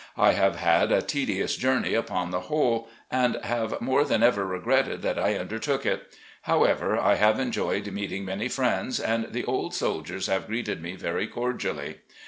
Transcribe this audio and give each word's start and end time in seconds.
I 0.17 0.31
have 0.31 0.55
had 0.55 0.91
a 0.91 1.03
tedious 1.03 1.55
journey 1.55 1.93
upon 1.93 2.31
the 2.31 2.39
whole, 2.49 2.89
and 3.11 3.35
have 3.43 3.79
more 3.81 4.03
than 4.03 4.23
ever 4.23 4.47
regretted 4.47 5.03
that 5.03 5.19
I 5.19 5.35
undertook 5.37 5.85
it. 5.85 6.15
However, 6.41 6.97
I 6.97 7.13
have 7.13 7.39
enjoyed 7.39 7.85
meeting 7.91 8.25
many 8.25 8.47
friends, 8.47 8.99
and 8.99 9.31
the 9.31 9.45
old 9.45 9.75
soldiers 9.75 10.25
have 10.25 10.47
greeted 10.47 10.81
me 10.81 10.95
very 10.95 11.27
cordially. 11.27 11.97